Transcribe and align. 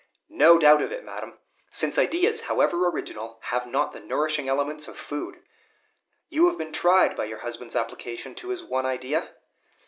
"No 0.33 0.57
doubt 0.57 0.81
of 0.81 0.91
it, 0.91 1.03
madam, 1.05 1.37
since 1.69 1.99
ideas, 1.99 2.41
however 2.49 2.87
original, 2.89 3.37
have 3.51 3.67
not 3.67 3.91
the 3.91 3.99
nourishing 3.99 4.49
elements 4.49 4.87
of 4.87 4.97
food. 4.97 5.43
You 6.27 6.47
have 6.47 6.57
been 6.57 6.73
tried 6.73 7.15
by 7.15 7.25
your 7.25 7.41
husband's 7.45 7.75
application 7.75 8.33
to 8.33 8.49
his 8.49 8.63
one 8.63 8.87
idea?" 8.87 9.35